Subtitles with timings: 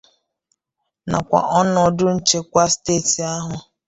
[1.09, 3.55] nakwa ọnọdụ nchekwa steeti ahụ.